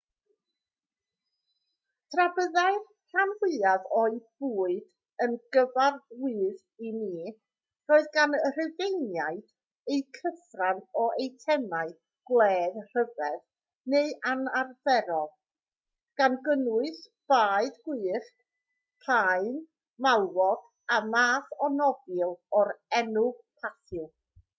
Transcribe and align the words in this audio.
tra 2.13 2.23
byddai'r 2.35 2.77
rhan 3.15 3.33
fwyaf 3.41 3.83
o'u 3.97 4.13
bwyd 4.43 5.25
yn 5.25 5.33
gyfarwydd 5.57 6.87
i 6.87 6.93
ni 7.01 7.33
roedd 7.91 8.07
gan 8.15 8.33
y 8.37 8.39
rhufeiniaid 8.55 9.53
eu 9.95 9.99
cyfran 10.17 10.79
o 11.01 11.03
eitemau 11.25 11.91
gwledd 12.31 12.79
rhyfedd 12.85 13.37
neu 13.95 14.09
anarferol 14.31 15.29
gan 16.23 16.37
gynnwys 16.49 17.03
baedd 17.35 17.77
gwyllt 17.89 18.33
paun 19.09 19.61
malwod 20.07 20.65
a 20.97 20.99
math 21.13 21.55
o 21.67 21.71
nofil 21.77 22.35
o'r 22.63 22.75
enw 23.03 23.27
pathew 23.65 24.09